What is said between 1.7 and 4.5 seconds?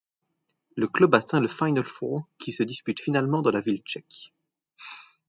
Four qui se dispute finalement dans la ville tchèque.